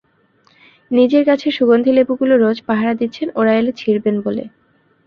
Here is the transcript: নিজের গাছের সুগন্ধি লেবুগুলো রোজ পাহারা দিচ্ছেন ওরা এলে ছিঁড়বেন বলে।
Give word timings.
নিজের 0.91 1.23
গাছের 1.25 1.53
সুগন্ধি 1.57 1.91
লেবুগুলো 1.93 2.33
রোজ 2.37 2.57
পাহারা 2.67 2.93
দিচ্ছেন 2.93 3.27
ওরা 3.35 3.51
এলে 3.53 3.71
ছিঁড়বেন 3.79 4.15
বলে। 4.25 4.43